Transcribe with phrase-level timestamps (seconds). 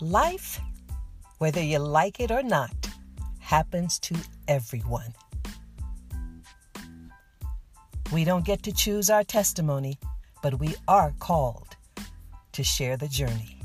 [0.00, 0.60] Life,
[1.38, 2.70] whether you like it or not,
[3.40, 4.14] happens to
[4.46, 5.12] everyone.
[8.12, 9.98] We don't get to choose our testimony,
[10.40, 11.76] but we are called
[12.52, 13.60] to share the journey.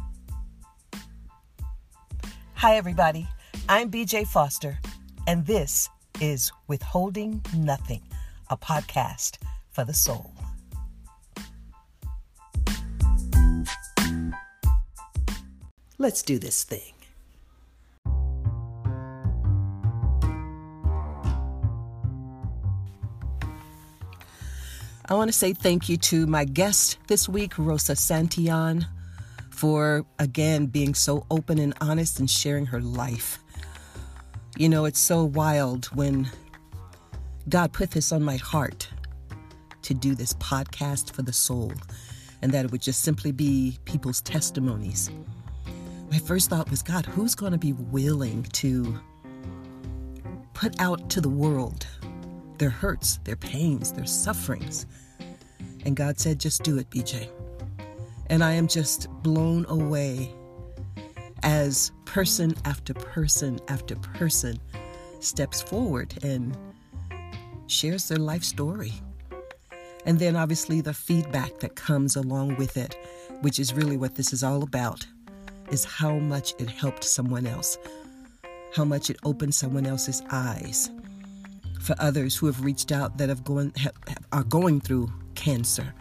[2.56, 3.28] Hi, everybody.
[3.70, 4.80] I'm BJ Foster,
[5.28, 5.88] and this
[6.20, 8.02] is Withholding Nothing,
[8.50, 9.38] a podcast
[9.70, 10.33] for the soul.
[16.04, 16.82] Let's do this thing.
[25.06, 28.86] I want to say thank you to my guest this week, Rosa Santillan,
[29.50, 33.40] for again being so open and honest and sharing her life.
[34.58, 36.30] You know, it's so wild when
[37.48, 38.90] God put this on my heart
[39.84, 41.72] to do this podcast for the soul
[42.42, 45.10] and that it would just simply be people's testimonies.
[46.14, 49.00] My first thought was, God, who's going to be willing to
[50.54, 51.88] put out to the world
[52.60, 54.86] their hurts, their pains, their sufferings.
[55.86, 57.30] And God said, just do it, BJ.
[58.28, 60.30] And I am just blown away
[61.42, 64.60] as person after person after person
[65.20, 66.56] steps forward and
[67.66, 68.94] shares their life story.
[70.06, 72.96] And then obviously the feedback that comes along with it,
[73.42, 75.08] which is really what this is all about,
[75.74, 77.80] is how much it helped someone else,
[78.76, 80.92] how much it opened someone else's eyes
[81.82, 83.94] for others who have reached out that have going have,
[84.32, 85.94] are going through cancer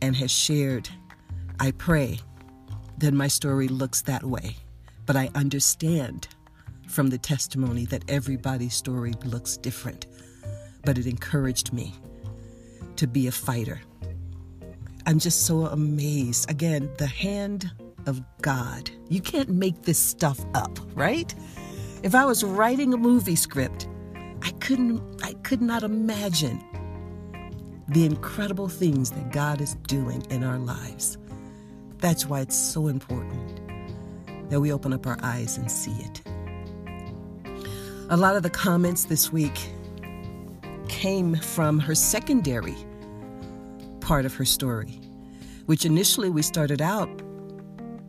[0.00, 0.88] and has shared.
[1.60, 2.18] I pray
[2.98, 4.56] that my story looks that way,
[5.06, 6.26] but I understand
[6.88, 10.06] from the testimony that everybody's story looks different.
[10.84, 11.94] But it encouraged me
[12.96, 13.80] to be a fighter.
[15.06, 16.50] I'm just so amazed.
[16.50, 17.70] Again, the hand
[18.06, 18.90] of God.
[19.08, 21.34] You can't make this stuff up, right?
[22.02, 23.88] If I was writing a movie script
[24.44, 26.62] I couldn't I could not imagine
[27.88, 31.16] the incredible things that God is doing in our lives.
[31.98, 33.60] That's why it's so important
[34.50, 36.22] that we open up our eyes and see it.
[38.10, 39.58] A lot of the comments this week
[40.88, 42.76] came from her secondary
[44.00, 45.00] part of her story,
[45.64, 47.08] which initially we started out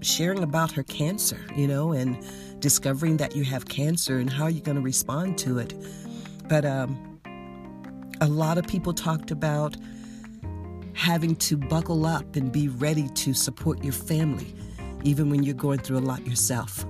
[0.05, 2.17] sharing about her cancer, you know, and
[2.59, 5.73] discovering that you have cancer and how you're going to respond to it.
[6.47, 7.19] But um,
[8.21, 9.75] a lot of people talked about
[10.93, 14.55] having to buckle up and be ready to support your family,
[15.03, 16.85] even when you're going through a lot yourself.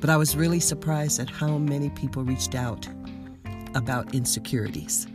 [0.00, 2.86] But I was really surprised at how many people reached out
[3.74, 5.06] about insecurities.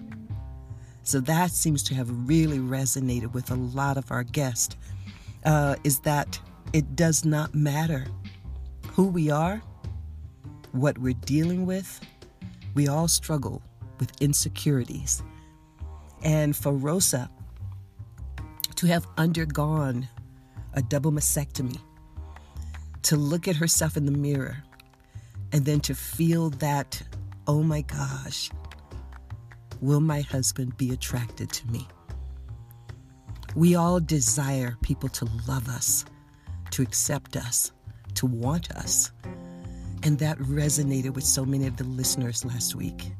[1.03, 4.75] So that seems to have really resonated with a lot of our guests.
[5.43, 6.39] Uh, is that
[6.73, 8.05] it does not matter
[8.91, 9.61] who we are,
[10.71, 11.99] what we're dealing with,
[12.73, 13.61] we all struggle
[13.99, 15.21] with insecurities.
[16.23, 17.29] And for Rosa
[18.75, 20.07] to have undergone
[20.73, 21.79] a double mastectomy,
[23.03, 24.63] to look at herself in the mirror,
[25.51, 27.01] and then to feel that,
[27.47, 28.49] oh my gosh,
[29.81, 31.87] will my husband be attracted to me?
[33.55, 36.05] We all desire people to love us,
[36.71, 37.71] to accept us,
[38.15, 39.11] to want us.
[40.03, 43.11] And that resonated with so many of the listeners last week.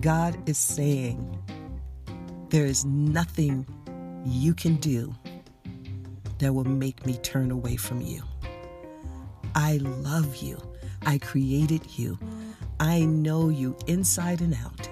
[0.00, 1.36] God is saying,
[2.48, 3.66] there is nothing
[4.24, 5.14] you can do
[6.38, 8.22] that will make me turn away from you.
[9.54, 10.58] I love you.
[11.02, 12.18] I created you.
[12.78, 14.88] I know you inside and out.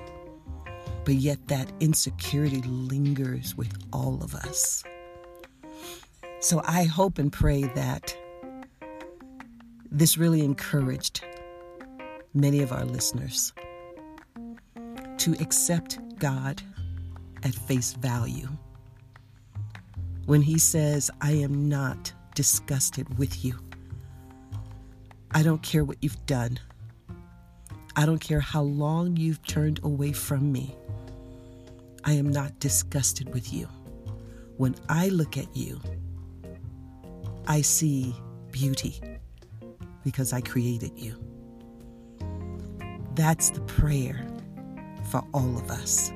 [1.05, 4.85] But yet that insecurity lingers with all of us.
[6.41, 8.17] So I hope and pray that
[9.91, 11.25] this really encouraged
[12.33, 13.53] many of our listeners
[15.19, 16.63] to accept God
[17.43, 18.49] at face value.
[20.27, 23.59] When He says, I am not disgusted with you,
[25.33, 26.61] I don't care what you've done.
[27.97, 30.77] I don't care how long you've turned away from me.
[32.05, 33.69] I am not disgusted with you.
[34.57, 35.81] When I look at you,
[37.49, 38.15] I see
[38.53, 39.01] beauty
[40.05, 41.17] because I created you.
[43.15, 44.25] That's the prayer
[45.11, 46.13] for all of us.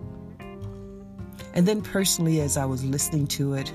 [1.55, 3.73] And then personally, as I was listening to it,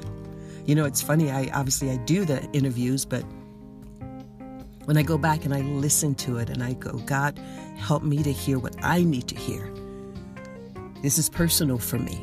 [0.67, 3.23] you know, it's funny, I obviously I do the interviews, but
[4.85, 7.39] when I go back and I listen to it and I go, God,
[7.75, 9.73] help me to hear what I need to hear.
[11.01, 12.15] This is personal for me.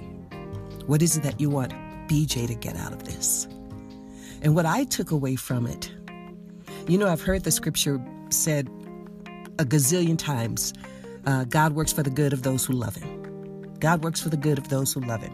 [0.87, 1.73] What is it that you want
[2.09, 3.49] BJ to get out of this?
[4.45, 5.91] And what I took away from it
[6.87, 8.01] You know, I've heard the scripture
[8.31, 8.69] said
[9.59, 10.75] a gazillion times
[11.27, 13.75] uh, God works for the good of those who love Him.
[13.81, 15.33] God works for the good of those who love Him.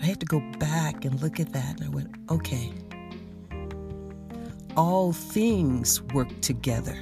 [0.00, 2.72] I had to go back and look at that, and I went, okay.
[4.76, 6.96] All things work together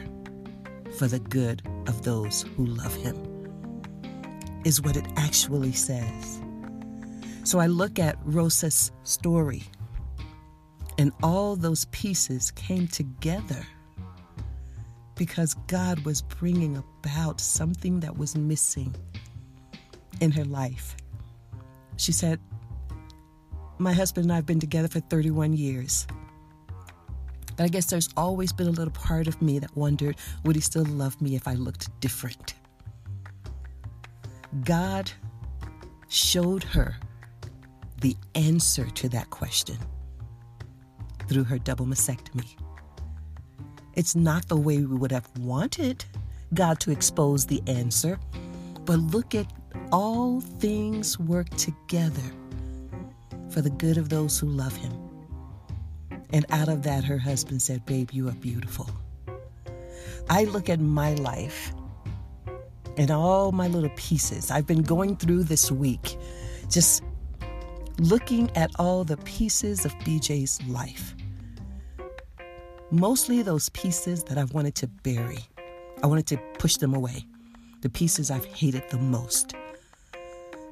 [0.99, 3.17] for the good of those who love Him,
[4.65, 6.41] is what it actually says.
[7.45, 9.65] So I look at Rosa's story,
[10.99, 13.67] and all those pieces came together
[15.17, 18.95] because God was bringing about something that was missing
[20.21, 20.97] in her life.
[21.97, 22.41] She said,
[23.79, 26.07] My husband and I have been together for 31 years.
[27.57, 30.63] But I guess there's always been a little part of me that wondered would he
[30.63, 32.55] still love me if I looked different?
[34.65, 35.11] God
[36.09, 36.97] showed her
[38.01, 39.79] the answer to that question
[41.29, 42.57] through her double mastectomy.
[43.95, 46.05] It's not the way we would have wanted
[46.53, 48.19] God to expose the answer,
[48.85, 49.47] but look at
[49.93, 52.23] all things work together
[53.51, 54.93] for the good of those who love Him.
[56.31, 58.89] And out of that, her husband said, Babe, you are beautiful.
[60.29, 61.73] I look at my life
[62.97, 64.51] and all my little pieces.
[64.51, 66.17] I've been going through this week
[66.69, 67.05] just
[67.99, 71.14] looking at all the pieces of BJ's life
[72.91, 75.39] mostly those pieces that I've wanted to bury.
[76.03, 77.27] I wanted to push them away,
[77.81, 79.55] the pieces I've hated the most.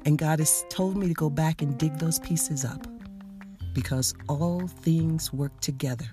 [0.05, 2.85] And God has told me to go back and dig those pieces up
[3.73, 6.05] because all things work together.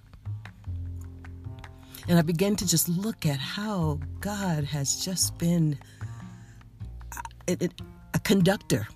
[2.09, 5.79] And I began to just look at how God has just been
[7.47, 7.69] a, a,
[8.15, 8.89] a conductor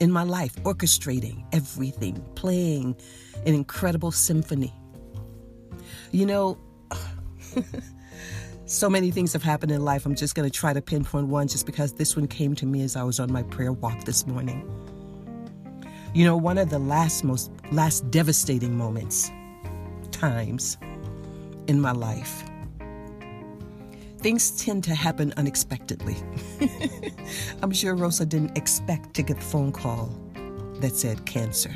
[0.00, 2.96] in my life, orchestrating everything, playing
[3.44, 4.72] an incredible symphony
[6.12, 6.58] you know,
[8.66, 10.06] so many things have happened in life.
[10.06, 12.82] I'm just going to try to pinpoint one just because this one came to me
[12.82, 14.68] as I was on my prayer walk this morning.
[16.14, 19.30] You know, one of the last most last devastating moments,
[20.10, 20.78] times
[21.66, 22.44] in my life.
[24.18, 26.16] Things tend to happen unexpectedly.
[27.62, 30.10] I'm sure Rosa didn't expect to get the phone call
[30.80, 31.70] that said cancer.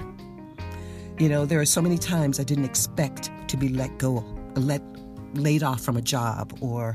[1.19, 4.25] You know, there are so many times I didn't expect to be let go,
[4.56, 4.82] let
[5.34, 6.94] laid off from a job or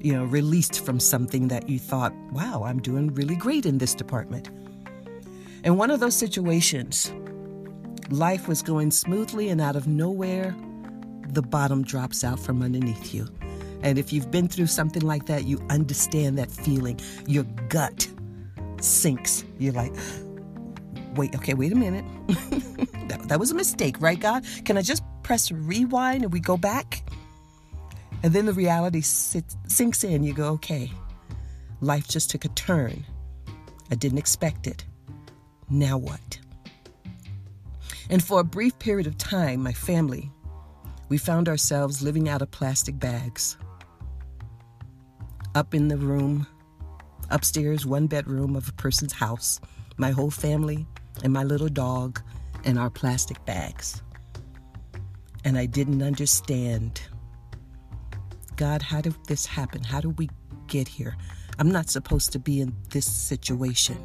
[0.00, 3.94] you know, released from something that you thought, wow, I'm doing really great in this
[3.94, 4.48] department.
[5.64, 7.12] In one of those situations,
[8.10, 10.54] life was going smoothly and out of nowhere,
[11.30, 13.26] the bottom drops out from underneath you.
[13.82, 16.98] And if you've been through something like that, you understand that feeling.
[17.26, 18.08] Your gut
[18.80, 19.44] sinks.
[19.58, 19.92] You're like,
[21.16, 22.04] wait, okay, wait a minute.
[23.08, 24.44] that, that was a mistake, right, God?
[24.64, 27.02] Can I just press rewind and we go back?
[28.22, 30.24] And then the reality sits, sinks in.
[30.24, 30.90] You go, okay,
[31.82, 33.04] life just took a turn.
[33.90, 34.86] I didn't expect it.
[35.68, 36.38] Now what?
[38.08, 40.30] And for a brief period of time, my family,
[41.10, 43.58] we found ourselves living out of plastic bags.
[45.54, 46.46] Up in the room,
[47.28, 49.60] upstairs, one bedroom of a person's house,
[49.98, 50.86] my whole family
[51.22, 52.22] and my little dog
[52.64, 54.00] in our plastic bags.
[55.48, 57.00] And I didn't understand
[58.56, 59.82] God, how did this happen?
[59.82, 60.28] How did we
[60.66, 61.16] get here?
[61.58, 63.96] I'm not supposed to be in this situation.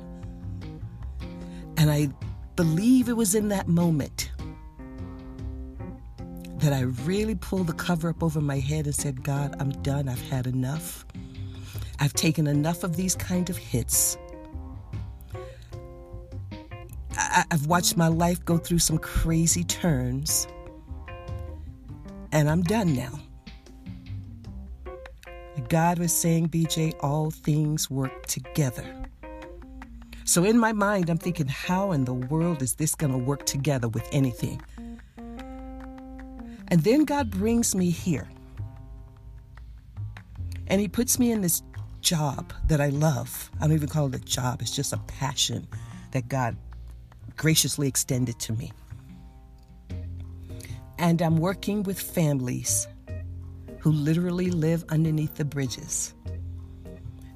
[1.76, 2.08] And I
[2.56, 4.32] believe it was in that moment
[6.60, 10.08] that I really pulled the cover up over my head and said, God, I'm done.
[10.08, 11.06] I've had enough.
[12.00, 14.18] I've taken enough of these kind of hits.
[17.18, 20.48] I, have watched my life go through some crazy turns,
[22.34, 23.20] and I'm done now.
[25.70, 28.84] God was saying, BJ, all things work together.
[30.25, 33.46] So in my mind, I'm thinking, how in the world is this going to work
[33.46, 34.62] together with anything?
[36.70, 38.28] And then God brings me here.
[40.68, 41.62] And He puts me in this
[42.02, 43.52] job that I love.
[43.60, 45.68] I don't even call it a job, it's just a passion
[46.12, 46.58] that God
[47.38, 48.72] graciously extended to me.
[51.04, 52.88] And I'm working with families
[53.80, 56.14] who literally live underneath the bridges.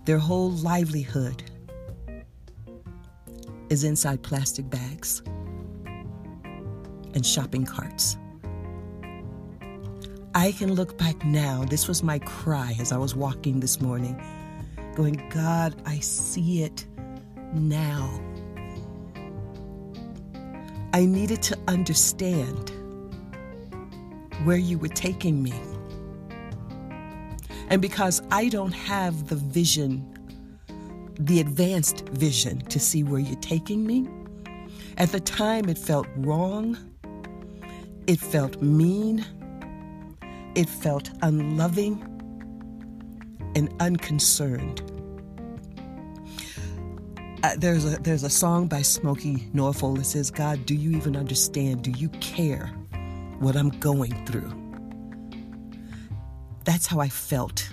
[0.05, 1.43] Their whole livelihood
[3.69, 5.21] is inside plastic bags
[7.13, 8.15] and shopping carts.
[10.33, 11.65] I can look back now.
[11.65, 14.15] This was my cry as I was walking this morning,
[14.95, 16.85] going, God, I see it
[17.53, 18.17] now.
[20.93, 22.71] I needed to understand
[24.47, 25.53] where you were taking me.
[27.69, 30.07] And because I don't have the vision,
[31.19, 34.07] the advanced vision to see where you're taking me,
[34.97, 36.77] at the time it felt wrong,
[38.07, 39.25] it felt mean,
[40.55, 42.01] it felt unloving
[43.53, 44.81] and unconcerned.
[47.43, 51.17] Uh, there's a there's a song by Smokie Norful that says, "God, do you even
[51.17, 51.83] understand?
[51.83, 52.71] Do you care
[53.39, 54.51] what I'm going through?"
[56.63, 57.69] That's how I felt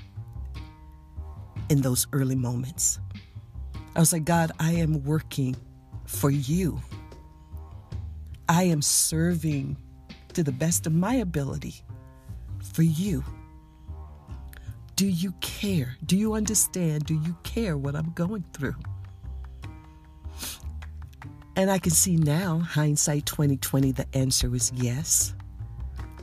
[1.68, 2.98] in those early moments.
[3.96, 5.56] I was like, God, I am working
[6.04, 6.80] for you.
[8.48, 9.76] I am serving
[10.34, 11.84] to the best of my ability
[12.60, 13.24] for you.
[14.96, 15.96] Do you care?
[16.04, 17.04] Do you understand?
[17.06, 18.76] Do you care what I'm going through?
[21.56, 25.34] And I can see now, hindsight 2020, the answer was yes,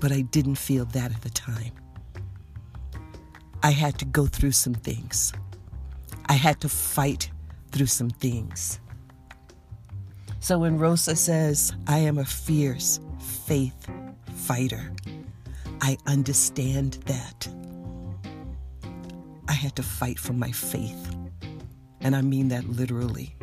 [0.01, 1.71] but I didn't feel that at the time.
[3.63, 5.31] I had to go through some things.
[6.25, 7.29] I had to fight
[7.71, 8.79] through some things.
[10.39, 13.87] So when Rosa says, I am a fierce faith
[14.35, 14.91] fighter,
[15.81, 17.47] I understand that.
[19.47, 21.15] I had to fight for my faith.
[21.99, 23.35] And I mean that literally.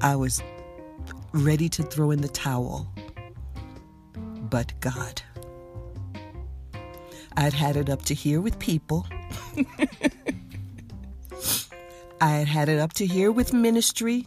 [0.00, 0.42] I was
[1.32, 2.90] ready to throw in the towel,
[4.50, 5.22] but God.
[7.36, 9.06] I'd had it up to here with people.
[12.20, 14.26] I had had it up to here with ministry.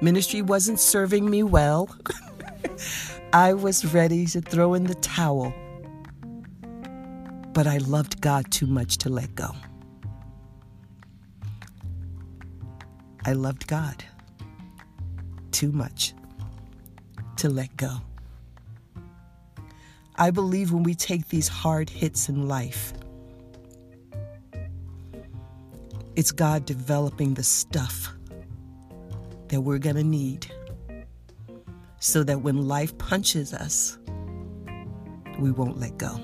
[0.00, 1.94] Ministry wasn't serving me well.
[3.32, 5.52] I was ready to throw in the towel,
[7.52, 9.54] but I loved God too much to let go.
[13.26, 14.02] I loved God
[15.50, 16.14] too much
[17.36, 17.98] to let go.
[20.20, 22.92] I believe when we take these hard hits in life,
[26.14, 28.12] it's God developing the stuff
[29.48, 30.46] that we're going to need
[32.00, 33.96] so that when life punches us,
[35.38, 36.20] we won't let go.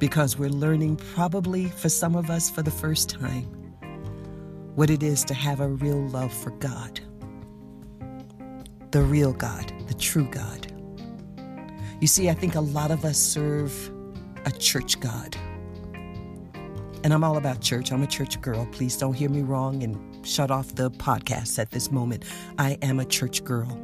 [0.00, 3.44] Because we're learning, probably for some of us for the first time,
[4.74, 6.98] what it is to have a real love for God
[8.90, 10.71] the real God, the true God.
[12.02, 13.72] You see, I think a lot of us serve
[14.44, 15.36] a church God.
[17.04, 17.92] And I'm all about church.
[17.92, 18.66] I'm a church girl.
[18.72, 22.24] Please don't hear me wrong and shut off the podcast at this moment.
[22.58, 23.80] I am a church girl.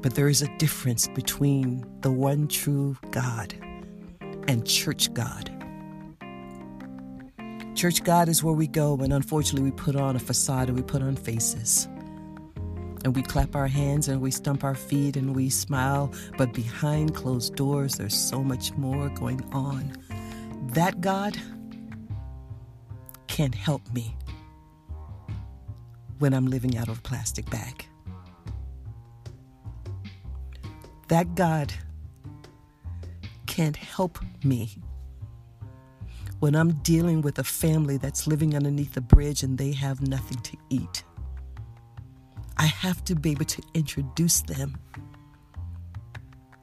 [0.00, 3.54] But there is a difference between the one true God
[4.48, 5.54] and church God.
[7.76, 10.82] Church God is where we go, and unfortunately, we put on a facade and we
[10.82, 11.88] put on faces
[13.08, 17.14] and we clap our hands and we stump our feet and we smile, but behind
[17.14, 19.96] closed doors, there's so much more going on.
[20.74, 21.34] That God
[23.26, 24.14] can't help me
[26.18, 27.86] when I'm living out of a plastic bag.
[31.08, 31.72] That God
[33.46, 34.76] can't help me
[36.40, 40.42] when I'm dealing with a family that's living underneath a bridge and they have nothing
[40.42, 41.04] to eat.
[42.58, 44.76] I have to be able to introduce them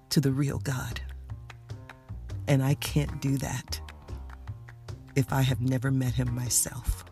[0.09, 0.99] to the real God.
[2.47, 3.79] And I can't do that
[5.15, 7.05] if I have never met him myself.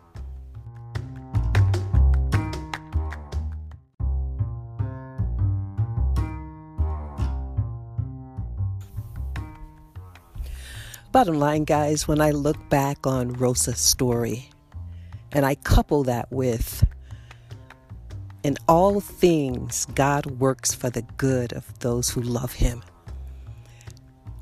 [11.10, 14.50] Bottom line, guys, when I look back on Rosa's story
[15.30, 16.84] and I couple that with
[18.44, 22.82] in all things, God works for the good of those who love Him.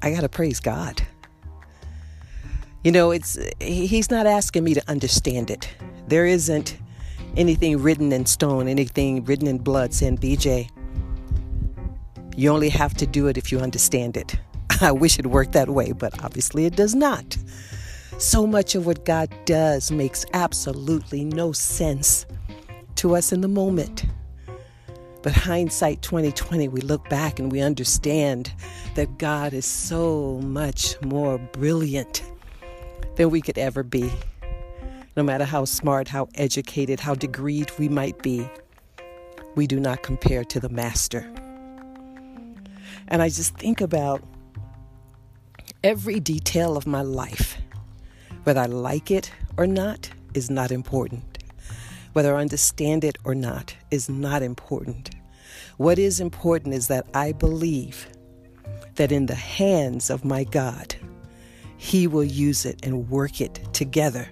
[0.03, 1.01] I got to praise God.
[2.83, 5.73] You know, it's He's not asking me to understand it.
[6.09, 6.77] There isn't
[7.37, 10.69] anything written in stone, anything written in blood saying, BJ,
[12.37, 14.35] you only have to do it if you understand it.
[14.81, 17.37] I wish it worked that way, but obviously it does not.
[18.19, 22.27] So much of what God does makes absolutely no sense
[22.97, 24.05] to us in the moment.
[25.23, 28.53] But hindsight 2020, we look back and we understand
[28.97, 32.23] that God is so much more brilliant
[33.17, 34.11] than we could ever be.
[35.17, 38.49] No matter how smart, how educated, how degreed we might be,
[39.55, 41.31] we do not compare to the Master.
[43.09, 44.23] And I just think about
[45.85, 47.59] every detail of my life,
[48.45, 51.32] whether I like it or not, is not important.
[52.13, 55.11] Whether I understand it or not is not important.
[55.77, 58.09] What is important is that I believe
[58.97, 60.95] that in the hands of my God,
[61.79, 64.29] He will use it and work it together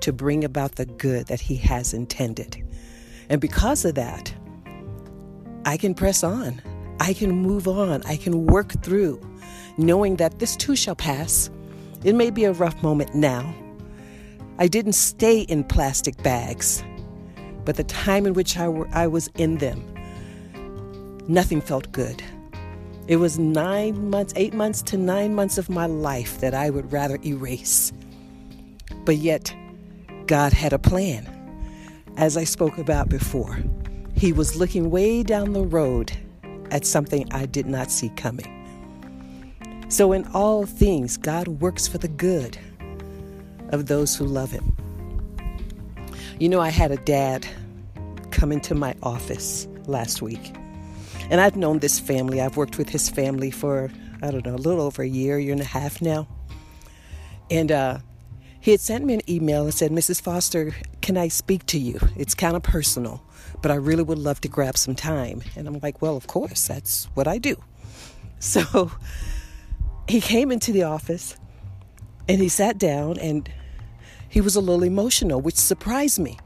[0.00, 2.62] to bring about the good that He has intended.
[3.28, 4.34] And because of that,
[5.64, 6.60] I can press on.
[7.00, 8.02] I can move on.
[8.04, 9.20] I can work through,
[9.78, 11.50] knowing that this too shall pass.
[12.04, 13.54] It may be a rough moment now.
[14.58, 16.82] I didn't stay in plastic bags,
[17.70, 19.80] but the time in which I, were, I was in them,
[21.28, 22.20] nothing felt good.
[23.06, 26.90] It was nine months, eight months to nine months of my life that I would
[26.90, 27.92] rather erase.
[29.04, 29.54] But yet,
[30.26, 31.28] God had a plan.
[32.16, 33.60] As I spoke about before,
[34.16, 36.10] He was looking way down the road
[36.72, 38.50] at something I did not see coming.
[39.90, 42.58] So, in all things, God works for the good
[43.68, 44.76] of those who love Him.
[46.40, 47.46] You know, I had a dad
[48.40, 50.54] come into my office last week,
[51.28, 52.40] and I've known this family.
[52.40, 53.90] I've worked with his family for,
[54.22, 56.26] I don't know, a little over a year, year and a half now.
[57.50, 57.98] And uh,
[58.58, 60.22] he had sent me an email and said, Mrs.
[60.22, 61.98] Foster, can I speak to you?
[62.16, 63.22] It's kind of personal,
[63.60, 65.42] but I really would love to grab some time.
[65.54, 67.56] And I'm like, well, of course, that's what I do.
[68.42, 68.90] So
[70.08, 71.36] he came into the office
[72.26, 73.46] and he sat down and
[74.30, 76.38] he was a little emotional, which surprised me.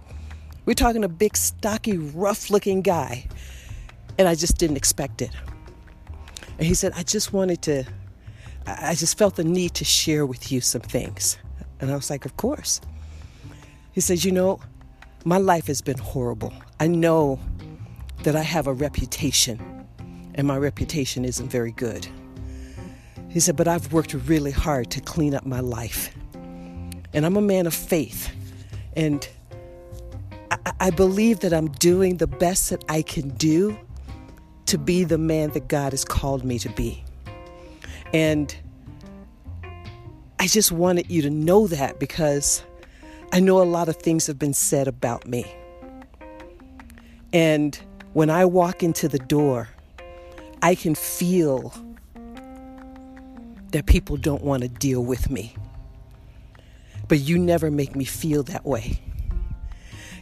[0.64, 3.26] We're talking a big, stocky, rough looking guy.
[4.18, 5.30] And I just didn't expect it.
[6.58, 7.84] And he said, I just wanted to,
[8.66, 11.36] I just felt the need to share with you some things.
[11.80, 12.80] And I was like, Of course.
[13.92, 14.60] He says, You know,
[15.24, 16.52] my life has been horrible.
[16.80, 17.40] I know
[18.22, 19.86] that I have a reputation,
[20.34, 22.06] and my reputation isn't very good.
[23.28, 26.14] He said, But I've worked really hard to clean up my life.
[27.12, 28.30] And I'm a man of faith.
[28.96, 29.28] And
[30.80, 33.78] I, believe that I'm doing the best that I can do
[34.66, 37.04] to be the man that God has called me to be.
[38.12, 38.54] And
[40.38, 42.62] I just wanted you to know that because
[43.32, 45.44] I know a lot of things have been said about me.
[47.32, 47.78] And
[48.12, 49.68] when I walk into the door,
[50.62, 51.74] I can feel
[53.72, 55.56] that people don't want to deal with me.
[57.08, 59.00] But you never make me feel that way.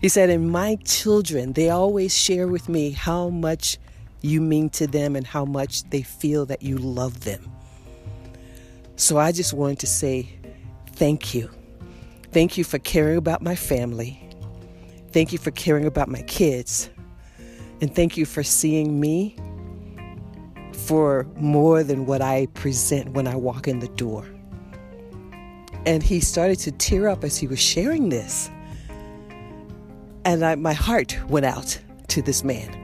[0.02, 3.78] He said, and my children, they always share with me how much
[4.20, 7.48] you mean to them and how much they feel that you love them.
[8.96, 10.28] So I just wanted to say
[10.88, 11.48] thank you.
[12.32, 14.28] Thank you for caring about my family.
[15.12, 16.90] Thank you for caring about my kids.
[17.80, 19.36] And thank you for seeing me
[20.72, 24.26] for more than what I present when I walk in the door.
[25.86, 28.50] And he started to tear up as he was sharing this.
[30.24, 32.78] And I, my heart went out to this man.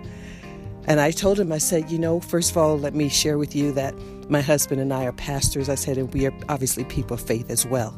[0.87, 3.55] And I told him, I said, you know, first of all, let me share with
[3.55, 3.94] you that
[4.31, 5.68] my husband and I are pastors.
[5.68, 7.94] I said, and we are obviously people of faith as well.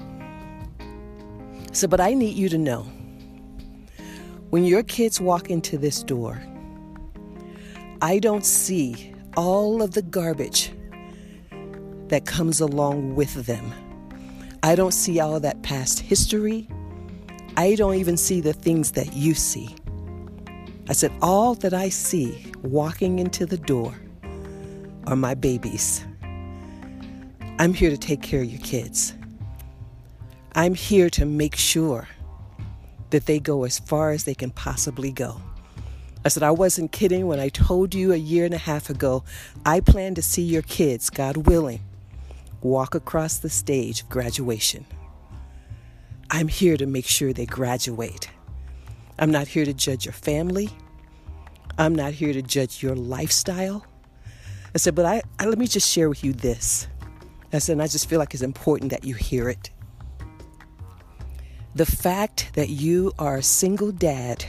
[1.72, 2.87] So, but I need you to know
[4.50, 6.42] when your kids walk into this door,
[8.03, 10.72] I don't see all of the garbage
[12.09, 13.72] that comes along with them.
[14.64, 16.68] I don't see all that past history.
[17.57, 19.75] I don't even see the things that you see.
[20.89, 23.95] I said, All that I see walking into the door
[25.07, 26.05] are my babies.
[27.59, 29.15] I'm here to take care of your kids.
[30.55, 32.09] I'm here to make sure
[33.11, 35.41] that they go as far as they can possibly go.
[36.25, 39.25] I said, I wasn't kidding when I told you a year and a half ago,
[39.65, 41.81] I plan to see your kids, God willing,
[42.63, 44.85] walk across the stage of graduation.
[46.33, 48.31] I'm here to make sure they graduate.
[49.19, 50.71] I'm not here to judge your family.
[51.77, 53.85] I'm not here to judge your lifestyle.
[54.73, 56.87] I said, but I, I let me just share with you this.
[57.53, 59.71] I said, and I just feel like it's important that you hear it.
[61.75, 64.45] The fact that you are a single dad,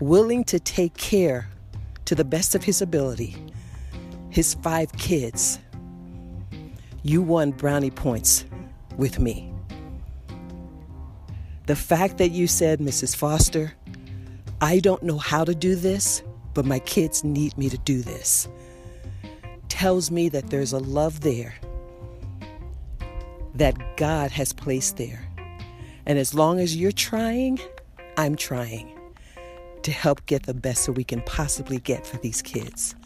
[0.00, 1.48] willing to take care
[2.06, 3.36] to the best of his ability,
[4.30, 5.60] his five kids,
[7.04, 8.44] you won brownie points
[8.96, 9.49] with me.
[11.70, 13.14] The fact that you said, Mrs.
[13.14, 13.72] Foster,
[14.60, 16.20] I don't know how to do this,
[16.52, 18.48] but my kids need me to do this,
[19.68, 21.54] tells me that there's a love there
[23.54, 25.24] that God has placed there.
[26.06, 27.60] And as long as you're trying,
[28.16, 28.90] I'm trying
[29.84, 32.96] to help get the best that we can possibly get for these kids.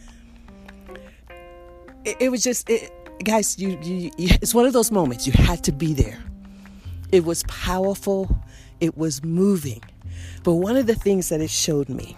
[2.07, 2.91] It, it was just, it,
[3.23, 5.27] guys, you, you, you, it's one of those moments.
[5.27, 6.24] You had to be there.
[7.13, 8.37] It was powerful
[8.81, 9.83] it was moving.
[10.43, 12.17] But one of the things that it showed me,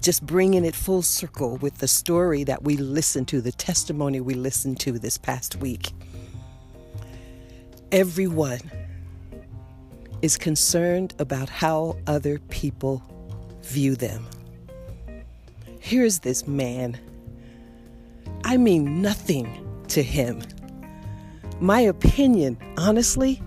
[0.00, 4.34] just bringing it full circle with the story that we listened to, the testimony we
[4.34, 5.92] listened to this past week,
[7.92, 8.58] Everyone
[10.22, 13.02] is concerned about how other people
[13.62, 14.26] view them.
[15.78, 16.98] Here's this man.
[18.44, 20.40] I mean nothing to him.
[21.62, 23.40] My opinion, honestly,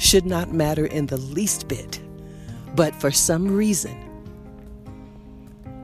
[0.00, 2.00] should not matter in the least bit.
[2.74, 3.94] But for some reason,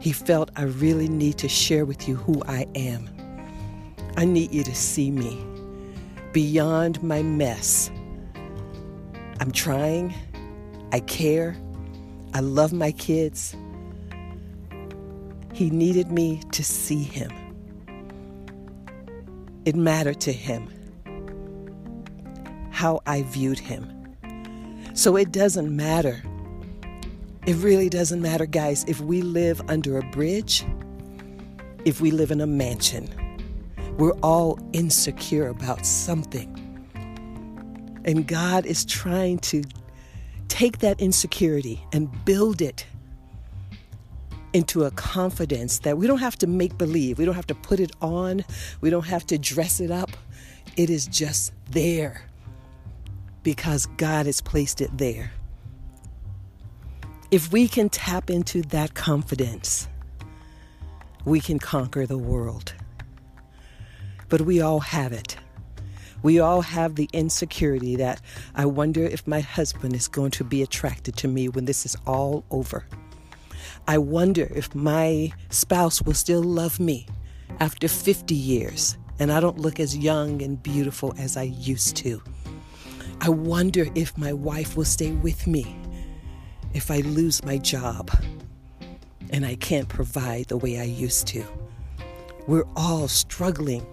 [0.00, 3.08] he felt I really need to share with you who I am.
[4.16, 5.40] I need you to see me
[6.32, 7.92] beyond my mess.
[9.38, 10.12] I'm trying.
[10.90, 11.56] I care.
[12.34, 13.54] I love my kids.
[15.52, 17.30] He needed me to see him.
[19.64, 20.70] It mattered to him
[22.76, 23.90] how I viewed him.
[24.92, 26.22] So it doesn't matter.
[27.46, 30.62] It really doesn't matter, guys, if we live under a bridge,
[31.86, 33.08] if we live in a mansion.
[33.96, 36.52] We're all insecure about something.
[38.04, 39.64] And God is trying to
[40.48, 42.84] take that insecurity and build it
[44.52, 47.16] into a confidence that we don't have to make believe.
[47.16, 48.44] We don't have to put it on.
[48.82, 50.10] We don't have to dress it up.
[50.76, 52.26] It is just there
[53.46, 55.30] because God has placed it there.
[57.30, 59.86] If we can tap into that confidence,
[61.24, 62.74] we can conquer the world.
[64.28, 65.36] But we all have it.
[66.24, 68.20] We all have the insecurity that
[68.56, 71.96] I wonder if my husband is going to be attracted to me when this is
[72.04, 72.84] all over.
[73.86, 77.06] I wonder if my spouse will still love me
[77.60, 82.20] after 50 years and I don't look as young and beautiful as I used to.
[83.20, 85.76] I wonder if my wife will stay with me
[86.74, 88.10] if I lose my job
[89.30, 91.44] and I can't provide the way I used to.
[92.46, 93.86] We're all struggling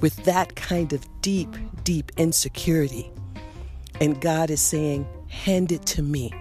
[0.00, 1.48] with that kind of deep,
[1.82, 3.10] deep insecurity.
[4.00, 6.32] And God is saying, Hand it to me.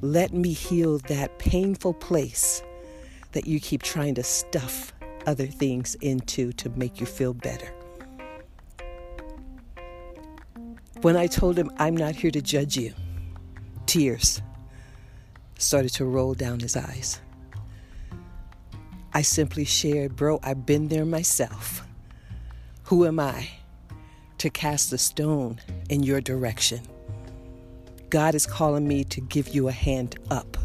[0.00, 2.62] Let me heal that painful place
[3.32, 4.92] that you keep trying to stuff
[5.26, 7.72] other things into to make you feel better.
[11.02, 12.92] When I told him, I'm not here to judge you,
[13.86, 14.42] tears
[15.56, 17.20] started to roll down his eyes.
[19.12, 21.86] I simply shared, Bro, I've been there myself.
[22.84, 23.48] Who am I
[24.38, 26.80] to cast a stone in your direction?
[28.10, 30.56] God is calling me to give you a hand up.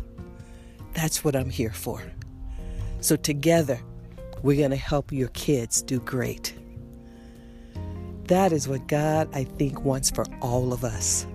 [0.93, 2.01] That's what I'm here for.
[3.01, 3.79] So, together,
[4.41, 6.55] we're going to help your kids do great.
[8.33, 11.27] That is what God, I think, wants for all of us.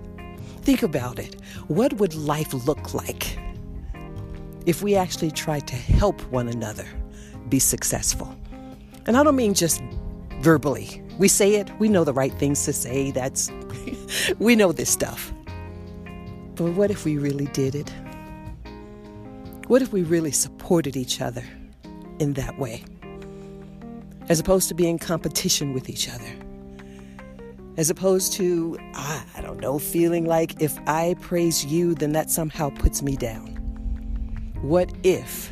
[0.63, 1.41] Think about it.
[1.69, 3.39] What would life look like
[4.65, 6.85] if we actually tried to help one another
[7.47, 8.35] be successful?
[9.05, 9.81] And I don't mean just
[10.41, 11.01] verbally.
[11.17, 13.11] We say it, we know the right things to say.
[13.11, 13.49] That's,
[14.39, 15.31] we know this stuff.
[16.55, 17.89] But what if we really did it?
[19.67, 21.45] What if we really supported each other
[22.19, 22.83] in that way?
[24.27, 26.48] As opposed to being competition with each other.
[27.79, 32.29] As opposed to, ah, I don't know, feeling like if I praise you, then that
[32.29, 33.55] somehow puts me down.
[34.61, 35.49] What if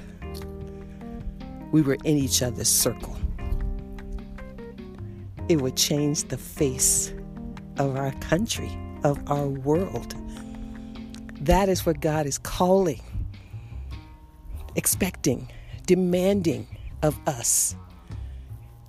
[1.71, 3.17] we were in each other's circle?
[5.47, 7.13] It would change the face
[7.77, 10.13] of our country, of our world.
[11.39, 13.01] That is what God is calling,
[14.75, 15.49] expecting,
[15.85, 16.67] demanding
[17.03, 17.73] of us,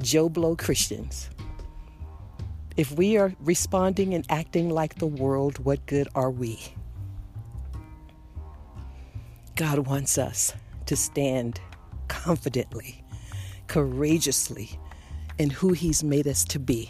[0.03, 1.31] Joe Blow Christians.
[2.79, 6.61] If we are responding and acting like the world, what good are we?
[9.57, 10.55] God wants us
[10.87, 11.61] to stand
[12.07, 13.03] confidently,
[13.67, 14.79] courageously
[15.39, 16.89] in who He's made us to be.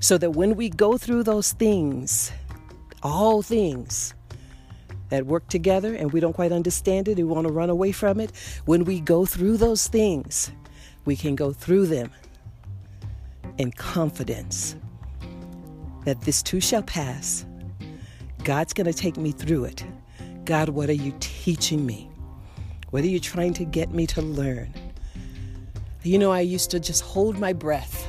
[0.00, 2.32] So that when we go through those things,
[3.04, 4.14] all things,
[5.10, 8.18] that work together and we don't quite understand it, we want to run away from
[8.18, 8.32] it,
[8.64, 10.50] when we go through those things,
[11.04, 12.10] we can go through them
[13.58, 14.76] in confidence
[16.04, 17.44] that this too shall pass.
[18.44, 19.84] God's going to take me through it.
[20.44, 22.10] God, what are you teaching me?
[22.90, 24.74] What are you trying to get me to learn?
[26.02, 28.06] You know, I used to just hold my breath.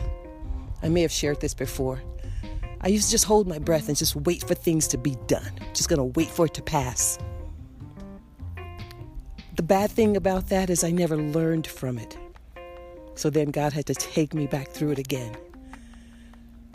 [0.82, 2.01] I may have shared this before.
[2.82, 5.51] I used to just hold my breath and just wait for things to be done.
[5.73, 7.17] Just gonna wait for it to pass.
[9.56, 12.17] The bad thing about that is I never learned from it.
[13.15, 15.36] So then God had to take me back through it again.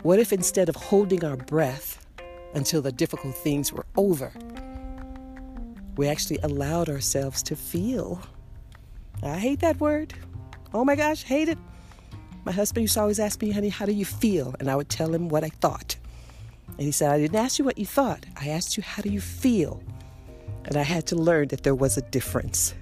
[0.01, 2.05] What if instead of holding our breath
[2.53, 4.31] until the difficult things were over,
[5.97, 8.21] we actually allowed ourselves to feel?
[9.21, 10.13] I hate that word.
[10.73, 11.57] Oh my gosh, hate it.
[12.45, 14.55] My husband used to always ask me, honey, how do you feel?
[14.59, 15.97] And I would tell him what I thought.
[16.69, 18.25] And he said, I didn't ask you what you thought.
[18.37, 19.83] I asked you, how do you feel?
[20.65, 22.73] And I had to learn that there was a difference.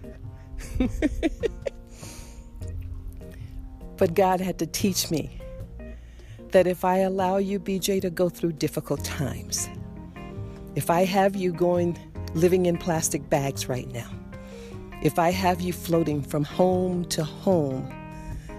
[3.97, 5.41] but God had to teach me
[6.51, 9.69] that if I allow you, BJ, to go through difficult times,
[10.75, 11.99] if I have you going
[12.33, 14.09] living in plastic bags right now,
[15.01, 17.91] if I have you floating from home to home,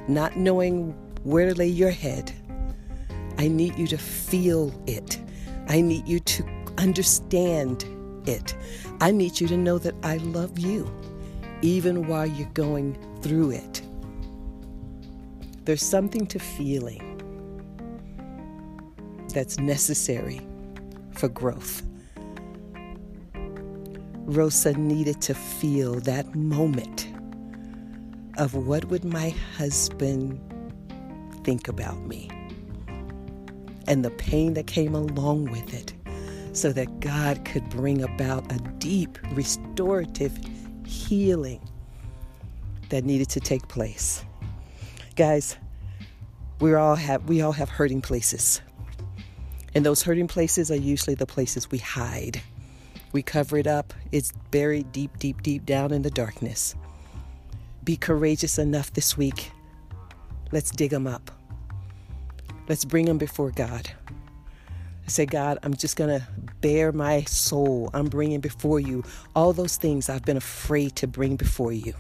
[0.09, 0.93] not knowing
[1.25, 2.33] where to lay your head,
[3.39, 5.21] I need you to feel it.
[5.69, 6.45] I need you to
[6.79, 7.85] understand
[8.27, 8.55] it.
[9.01, 10.91] I need you to know that I love you,
[11.63, 13.83] even while you're going through it.
[15.69, 17.03] There's something to feeling
[19.35, 20.41] that's necessary
[21.13, 21.83] for growth.
[24.25, 27.07] Rosa needed to feel that moment
[28.39, 30.41] of what would my husband
[31.45, 32.31] think about me
[33.87, 35.93] and the pain that came along with it
[36.57, 40.35] so that God could bring about a deep restorative
[40.87, 41.61] healing
[42.89, 44.25] that needed to take place.
[45.19, 45.57] Guys,
[46.61, 48.61] we all have we all have hurting places.
[49.75, 52.41] And those hurting places are usually the places we hide.
[53.11, 53.93] We cover it up.
[54.13, 56.77] It's buried deep, deep, deep down in the darkness.
[57.83, 59.51] Be courageous enough this week.
[60.53, 61.33] Let's dig them up.
[62.69, 63.91] Let's bring them before God.
[65.09, 66.25] Say, God, I'm just going to
[66.61, 67.91] bare my soul.
[67.93, 69.03] I'm bringing before you
[69.35, 71.95] all those things I've been afraid to bring before you.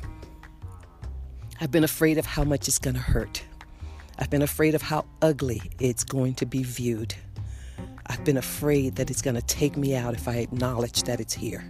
[1.61, 3.43] I've been afraid of how much it's going to hurt.
[4.17, 7.17] I've been afraid of how ugly it's going to be viewed.
[8.07, 11.35] I've been afraid that it's going to take me out if I acknowledge that it's
[11.35, 11.69] here.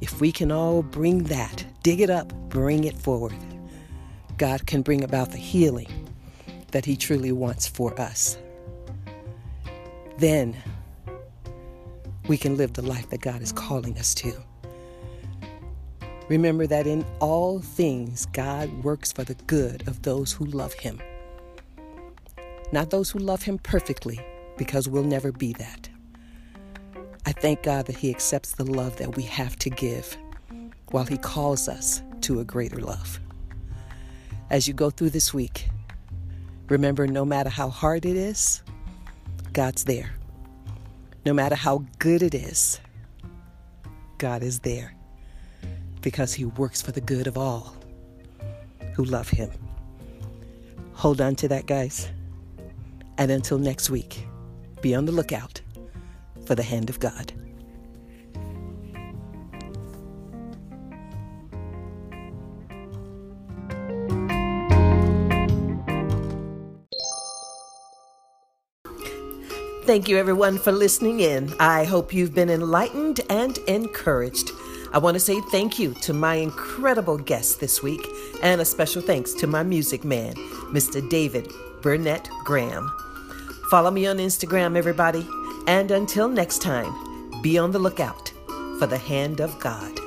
[0.00, 3.34] If we can all bring that, dig it up, bring it forward,
[4.38, 6.08] God can bring about the healing
[6.72, 8.38] that He truly wants for us.
[10.18, 10.56] Then
[12.28, 14.32] we can live the life that God is calling us to.
[16.28, 21.00] Remember that in all things, God works for the good of those who love Him.
[22.72, 24.20] Not those who love Him perfectly,
[24.56, 25.88] because we'll never be that.
[27.26, 30.16] I thank God that He accepts the love that we have to give
[30.90, 33.20] while He calls us to a greater love.
[34.50, 35.68] As you go through this week,
[36.68, 38.64] remember no matter how hard it is,
[39.52, 40.12] God's there.
[41.24, 42.80] No matter how good it is,
[44.18, 44.95] God is there
[46.06, 47.74] because He works for the good of all
[48.94, 49.50] who love Him.
[50.92, 52.08] Hold on to that, guys.
[53.18, 54.24] And until next week,
[54.80, 55.60] be on the lookout
[56.44, 57.32] for the hand of God.
[69.82, 71.52] Thank you, everyone, for listening in.
[71.58, 74.52] I hope you've been enlightened and encouraged.
[74.92, 78.06] I want to say thank you to my incredible guest this week,
[78.42, 80.34] and a special thanks to my music man,
[80.72, 81.06] Mr.
[81.08, 82.90] David Burnett Graham.
[83.70, 85.26] Follow me on Instagram, everybody.
[85.66, 86.94] And until next time,
[87.42, 88.32] be on the lookout
[88.78, 90.05] for the hand of God.